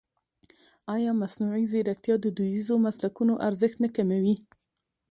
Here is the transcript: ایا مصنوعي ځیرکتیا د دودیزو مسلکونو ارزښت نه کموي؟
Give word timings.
ایا 0.95 1.11
مصنوعي 1.21 1.65
ځیرکتیا 1.71 2.15
د 2.19 2.25
دودیزو 2.35 2.75
مسلکونو 2.85 3.33
ارزښت 3.47 3.77
نه 3.83 3.89
کموي؟ 3.95 4.35